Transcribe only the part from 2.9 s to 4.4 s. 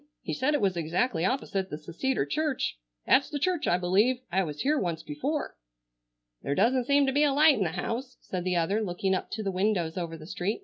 That's the church, I believe.